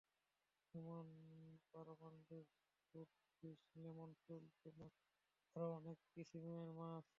[0.65, 1.07] Salmon,
[1.73, 2.41] barramundi,
[2.85, 5.55] swordfish, lemon sole, tuna, John Dory
[5.55, 7.05] আরও অনেক কিসিমের মাছ।